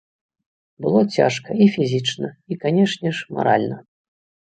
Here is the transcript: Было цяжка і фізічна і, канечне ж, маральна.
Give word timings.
Было 0.85 1.01
цяжка 1.17 1.49
і 1.67 1.69
фізічна 1.77 2.27
і, 2.51 2.61
канечне 2.67 3.09
ж, 3.23 3.33
маральна. 3.39 3.77